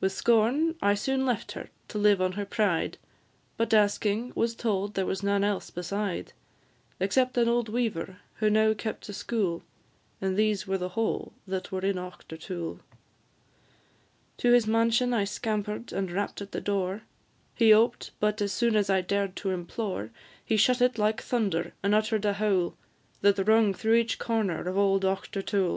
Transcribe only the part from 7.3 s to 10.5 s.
an old weaver, who now kept a school, And